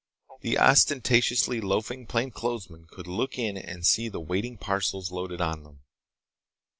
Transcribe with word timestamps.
The 0.39 0.57
ostentatiously 0.57 1.61
loafing 1.61 2.07
plainclothesmen 2.07 2.87
could 2.89 3.05
look 3.05 3.37
in 3.37 3.55
and 3.55 3.85
see 3.85 4.09
the 4.09 4.19
waiting 4.19 4.57
parcels 4.57 5.11
loaded 5.11 5.41
on 5.41 5.61
them. 5.63 5.81